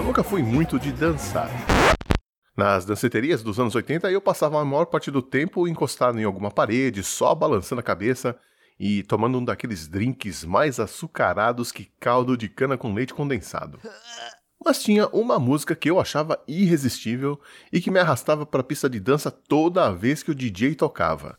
[0.00, 1.50] eu nunca fui muito de dançar.
[2.56, 6.50] Nas danceterias dos anos 80, eu passava a maior parte do tempo encostado em alguma
[6.50, 8.34] parede, só balançando a cabeça
[8.78, 13.78] e tomando um daqueles drinks mais açucarados que caldo de cana com leite condensado.
[14.64, 17.38] Mas tinha uma música que eu achava irresistível
[17.70, 21.38] e que me arrastava para a pista de dança toda vez que o DJ tocava.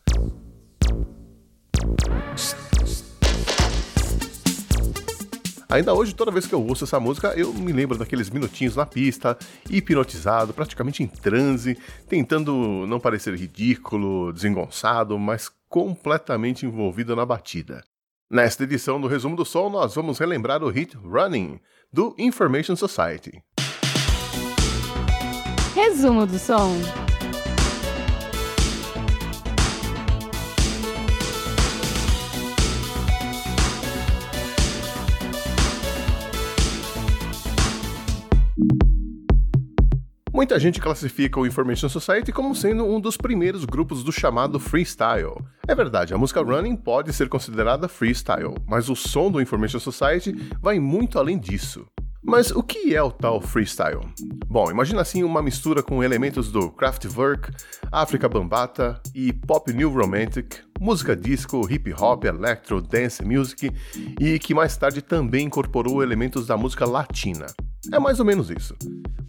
[5.71, 8.85] Ainda hoje, toda vez que eu ouço essa música, eu me lembro daqueles minutinhos na
[8.85, 9.37] pista,
[9.69, 11.77] hipnotizado, praticamente em transe,
[12.09, 17.81] tentando não parecer ridículo, desengonçado, mas completamente envolvido na batida.
[18.29, 21.57] Nesta edição do Resumo do Sol, nós vamos relembrar o hit Running,
[21.91, 23.41] do Information Society.
[25.73, 26.75] Resumo do Som.
[40.41, 45.35] Muita gente classifica o Information Society como sendo um dos primeiros grupos do chamado freestyle.
[45.67, 50.35] É verdade, a música Running pode ser considerada freestyle, mas o som do Information Society
[50.59, 51.85] vai muito além disso.
[52.23, 54.01] Mas o que é o tal freestyle?
[54.47, 57.51] Bom, imagina assim uma mistura com elementos do Kraftwerk,
[57.91, 63.71] África Bambata e Pop New Romantic, música disco, hip hop, electro, dance music
[64.19, 67.45] e que mais tarde também incorporou elementos da música latina.
[67.89, 68.75] É mais ou menos isso.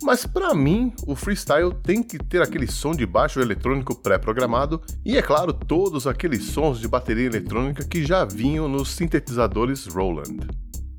[0.03, 5.17] Mas para mim, o freestyle tem que ter aquele som de baixo eletrônico pré-programado e,
[5.17, 10.41] é claro, todos aqueles sons de bateria eletrônica que já vinham nos sintetizadores Roland.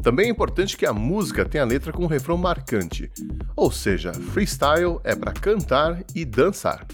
[0.01, 3.11] Também é importante que a música tenha letra com um refrão marcante,
[3.55, 6.85] ou seja, freestyle é para cantar e dançar.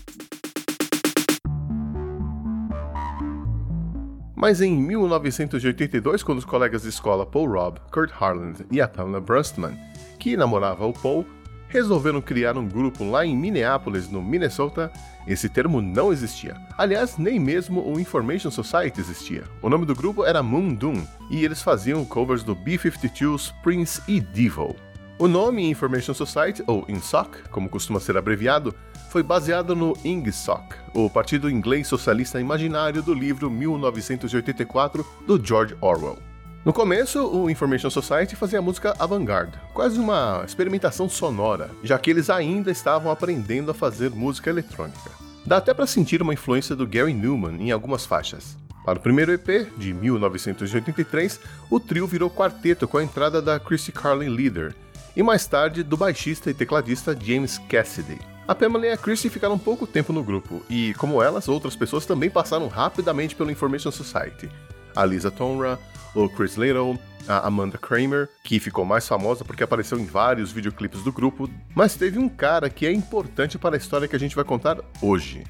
[4.35, 9.19] Mas em 1982, quando os colegas de escola Paul Robb, Kurt Harland e a Pamela
[9.19, 9.77] Brustman,
[10.19, 11.25] que namorava o Paul,
[11.69, 14.91] resolveram criar um grupo lá em Minneapolis, no Minnesota,
[15.25, 16.55] esse termo não existia.
[16.77, 19.43] Aliás, nem mesmo o Information Society existia.
[19.61, 24.19] O nome do grupo era Moon Doom e eles faziam covers do B-52s, Prince e
[24.19, 24.75] Devo.
[25.19, 28.73] O nome Information Society, ou INSOC, como costuma ser abreviado,
[29.09, 36.28] foi baseado no INGSOC, o Partido Inglês Socialista Imaginário do livro 1984 do George Orwell.
[36.69, 42.29] No começo, o Information Society fazia música avant-garde, quase uma experimentação sonora, já que eles
[42.29, 45.09] ainda estavam aprendendo a fazer música eletrônica.
[45.43, 48.55] Dá até para sentir uma influência do Gary Newman em algumas faixas.
[48.85, 51.39] Para o primeiro EP, de 1983,
[51.71, 54.75] o trio virou quarteto com a entrada da Chrissy Carlin Leader,
[55.15, 58.19] e mais tarde do baixista e tecladista James Cassidy.
[58.47, 62.05] A Pamela e a Chrissy ficaram pouco tempo no grupo, e, como elas, outras pessoas
[62.05, 64.51] também passaram rapidamente pelo Information Society.
[64.95, 65.79] A Lisa Tonra,
[66.15, 66.97] o Chris Little,
[67.27, 71.95] a Amanda Kramer, que ficou mais famosa porque apareceu em vários videoclipes do grupo, mas
[71.95, 75.43] teve um cara que é importante para a história que a gente vai contar hoje.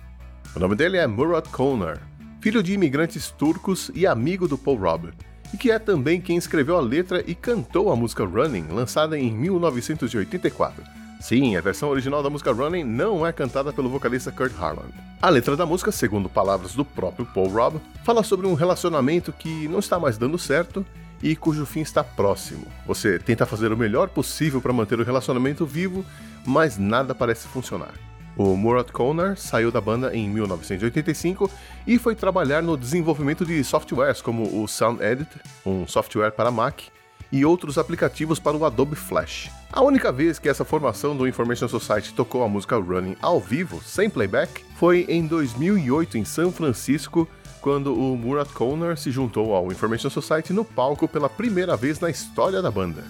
[0.56, 2.00] O nome dele é Murat Konar,
[2.42, 5.14] filho de imigrantes turcos e amigo do Paul Robb,
[5.54, 9.32] e que é também quem escreveu a letra e cantou a música Running, lançada em
[9.32, 14.94] 1984 Sim, a versão original da música Running não é cantada pelo vocalista Kurt Harland.
[15.22, 19.68] A letra da música, segundo palavras do próprio Paul Robb, fala sobre um relacionamento que
[19.68, 20.86] não está mais dando certo
[21.22, 22.66] e cujo fim está próximo.
[22.88, 26.06] Você tenta fazer o melhor possível para manter o relacionamento vivo,
[26.46, 27.94] mas nada parece funcionar.
[28.38, 31.52] O Murat Konar saiu da banda em 1985
[31.86, 35.30] e foi trabalhar no desenvolvimento de softwares como o Sound Edit,
[35.66, 36.84] um software para Mac,
[37.32, 39.52] e outros aplicativos para o Adobe Flash.
[39.72, 43.82] A única vez que essa formação do Information Society tocou a música Running ao vivo,
[43.84, 47.28] sem playback, foi em 2008 em São Francisco,
[47.62, 52.10] quando o Murat Konar se juntou ao Information Society no palco pela primeira vez na
[52.10, 53.04] história da banda.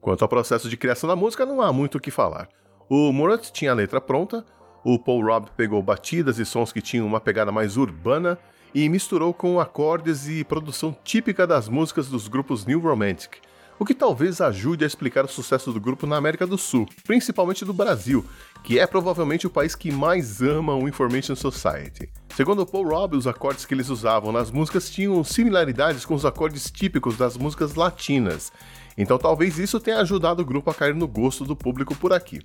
[0.00, 2.48] Quanto ao processo de criação da música, não há muito o que falar.
[2.88, 4.44] O Murat tinha a letra pronta,
[4.84, 8.38] o Paul Robb pegou batidas e sons que tinham uma pegada mais urbana
[8.74, 13.36] e misturou com acordes e produção típica das músicas dos grupos New Romantic,
[13.78, 17.64] o que talvez ajude a explicar o sucesso do grupo na América do Sul, principalmente
[17.64, 18.24] do Brasil,
[18.62, 22.08] que é provavelmente o país que mais ama o Information Society.
[22.36, 26.70] Segundo Paul Robb, os acordes que eles usavam nas músicas tinham similaridades com os acordes
[26.70, 28.52] típicos das músicas latinas,
[28.96, 32.40] então talvez isso tenha ajudado o grupo a cair no gosto do público por aqui.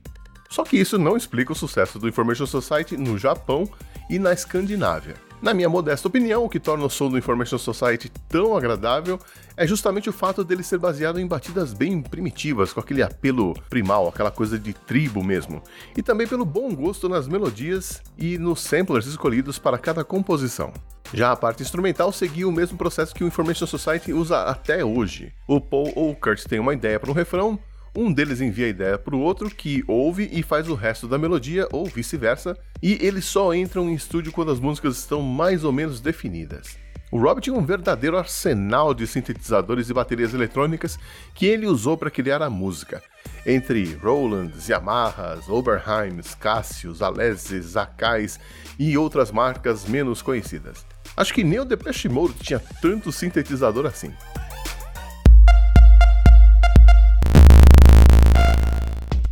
[0.50, 3.70] Só que isso não explica o sucesso do Information Society no Japão
[4.10, 5.27] e na Escandinávia.
[5.40, 9.20] Na minha modesta opinião, o que torna o som do Information Society tão agradável
[9.56, 14.08] é justamente o fato dele ser baseado em batidas bem primitivas, com aquele apelo primal,
[14.08, 15.62] aquela coisa de tribo mesmo,
[15.96, 20.74] e também pelo bom gosto nas melodias e nos samplers escolhidos para cada composição.
[21.14, 25.32] Já a parte instrumental seguiu o mesmo processo que o Information Society usa até hoje.
[25.48, 27.58] O Paul ou o Kurt tem uma ideia para um refrão,
[28.00, 31.18] um deles envia a ideia para o outro, que ouve e faz o resto da
[31.18, 35.72] melodia, ou vice-versa, e eles só entram em estúdio quando as músicas estão mais ou
[35.72, 36.78] menos definidas.
[37.12, 41.00] O Rob tinha um verdadeiro arsenal de sintetizadores e baterias eletrônicas
[41.34, 43.02] que ele usou para criar a música.
[43.44, 48.40] Entre Rolands, Yamahas, Oberheims, Cassius, Alesis, Akais
[48.78, 50.86] e outras marcas menos conhecidas.
[51.16, 54.14] Acho que nem o Depeche Mode tinha tanto sintetizador assim.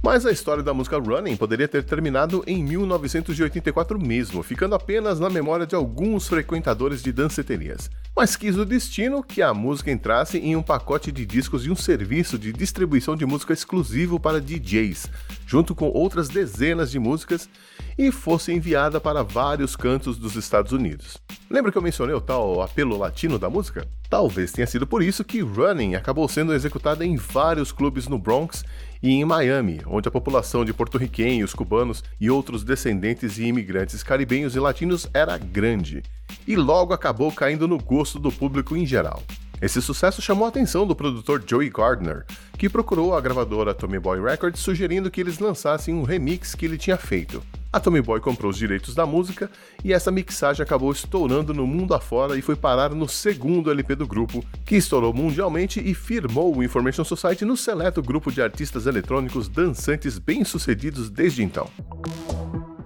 [0.06, 5.32] Mas a história da música Running poderia ter terminado em 1984 mesmo, ficando apenas na
[5.32, 7.90] memória de alguns frequentadores de danceterias.
[8.16, 11.76] Mas quis o destino que a música entrasse em um pacote de discos e um
[11.76, 15.08] serviço de distribuição de música exclusivo para DJs,
[15.48, 17.50] junto com outras dezenas de músicas,
[17.98, 21.18] e fosse enviada para vários cantos dos Estados Unidos.
[21.50, 23.88] Lembra que eu mencionei o tal apelo latino da música?
[24.10, 28.64] Talvez tenha sido por isso que Running acabou sendo executada em vários clubes no Bronx
[29.06, 34.56] e em Miami, onde a população de porto-riquenhos, cubanos e outros descendentes e imigrantes caribenhos
[34.56, 36.02] e latinos era grande,
[36.48, 39.22] e logo acabou caindo no gosto do público em geral.
[39.62, 42.26] Esse sucesso chamou a atenção do produtor Joey Gardner,
[42.58, 46.78] que procurou a gravadora Tommy Boy Records sugerindo que eles lançassem um remix que ele
[46.78, 47.42] tinha feito.
[47.72, 49.50] A Tommy Boy comprou os direitos da música
[49.84, 54.08] e essa mixagem acabou estourando no mundo afora e foi parar no segundo LP do
[54.08, 59.50] grupo, que estourou mundialmente e firmou o Information Society no seleto grupo de artistas eletrônicos
[59.50, 61.70] dançantes bem-sucedidos desde então.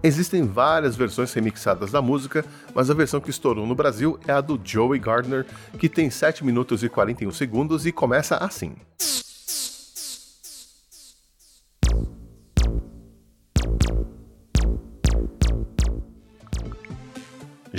[0.01, 4.40] Existem várias versões remixadas da música, mas a versão que estourou no Brasil é a
[4.40, 5.46] do Joey Gardner,
[5.78, 8.75] que tem 7 minutos e 41 segundos e começa assim.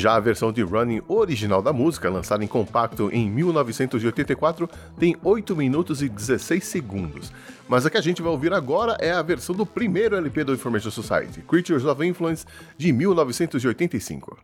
[0.01, 4.67] Já a versão de Running original da música, lançada em compacto em 1984,
[4.99, 7.31] tem 8 minutos e 16 segundos.
[7.69, 10.55] Mas a que a gente vai ouvir agora é a versão do primeiro LP do
[10.55, 12.47] Information Society, Creatures of Influence,
[12.79, 14.39] de 1985.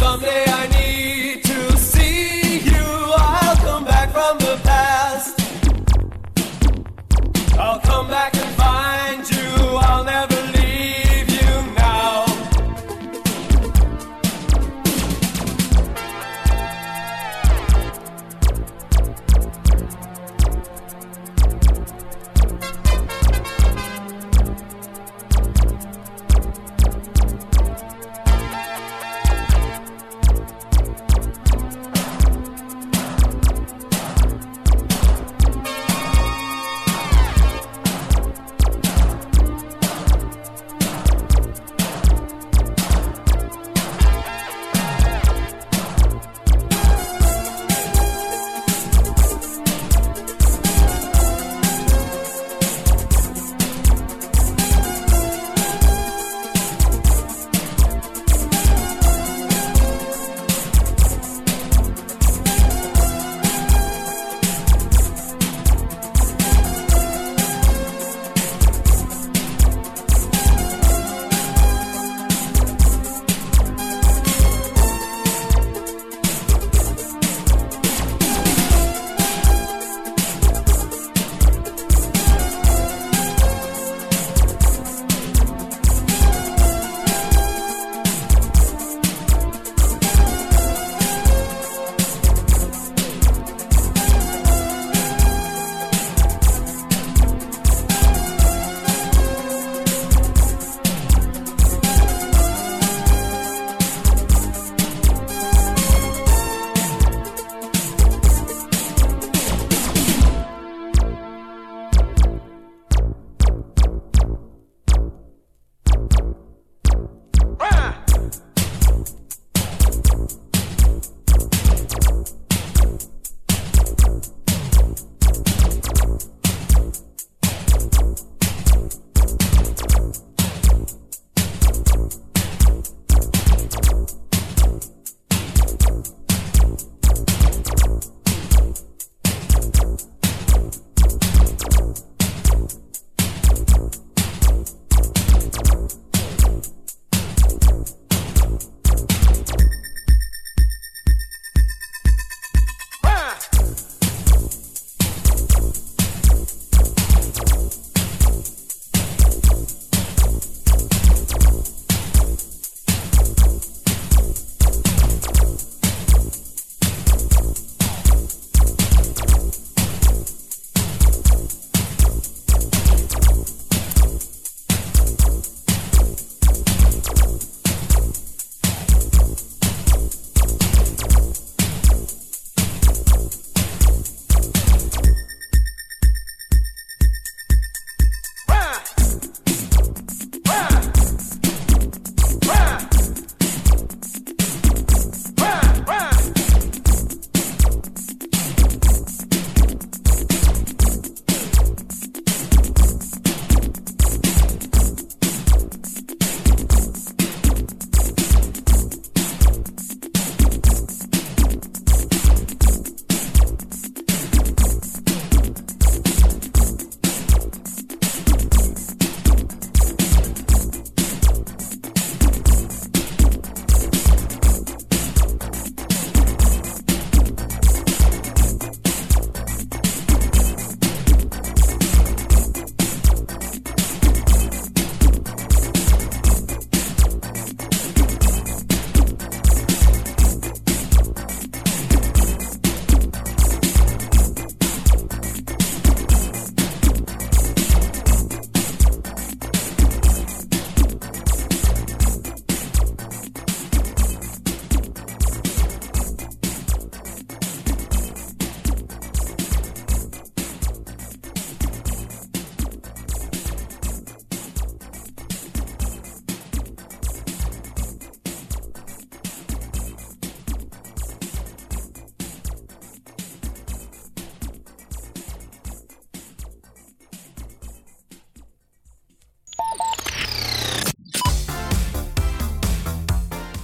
[0.00, 0.49] Someday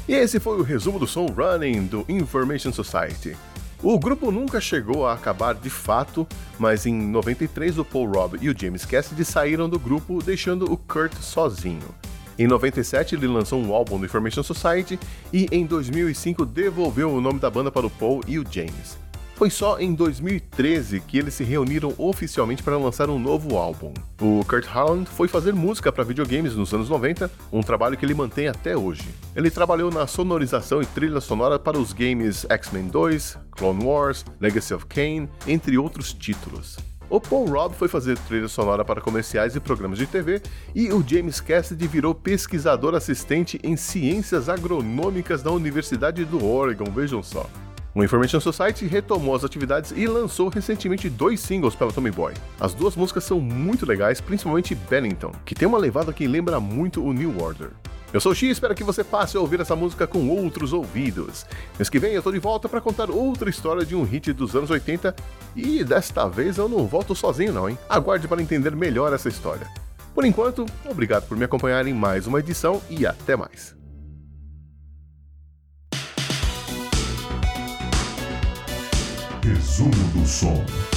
[0.08, 3.36] E esse foi o resumo do som Running do Information Society.
[3.82, 6.26] O grupo nunca chegou a acabar de fato,
[6.58, 10.76] mas em 93 o Paul Robb e o James Cassidy saíram do grupo, deixando o
[10.76, 11.94] Kurt sozinho.
[12.38, 14.98] Em 97 ele lançou um álbum do Information Society
[15.32, 18.96] e em 2005 devolveu o nome da banda para o Paul e o James.
[19.36, 23.92] Foi só em 2013 que eles se reuniram oficialmente para lançar um novo álbum.
[24.18, 28.14] O Kurt Harland foi fazer música para videogames nos anos 90, um trabalho que ele
[28.14, 29.04] mantém até hoje.
[29.34, 34.72] Ele trabalhou na sonorização e trilha sonora para os games X-Men 2, Clone Wars, Legacy
[34.72, 36.78] of Kain, entre outros títulos.
[37.10, 40.40] O Paul Robb foi fazer trilha sonora para comerciais e programas de TV,
[40.74, 47.22] e o James Cassidy virou pesquisador assistente em ciências agronômicas da Universidade do Oregon, vejam
[47.22, 47.46] só.
[47.96, 52.34] O Information Society retomou as atividades e lançou recentemente dois singles pela Tommy Boy.
[52.60, 57.02] As duas músicas são muito legais, principalmente Bennington, que tem uma levada que lembra muito
[57.02, 57.70] o New Order.
[58.12, 61.46] Eu sou o X, espero que você passe a ouvir essa música com outros ouvidos.
[61.78, 64.54] Mês que vem eu tô de volta para contar outra história de um hit dos
[64.54, 65.16] anos 80
[65.56, 67.78] e desta vez eu não volto sozinho não, hein?
[67.88, 69.66] Aguarde para entender melhor essa história.
[70.14, 73.74] Por enquanto, obrigado por me acompanhar em mais uma edição e até mais.
[79.46, 80.95] Resumo do som.